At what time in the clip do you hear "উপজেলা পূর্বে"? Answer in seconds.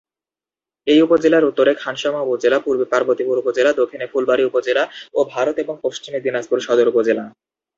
2.21-2.85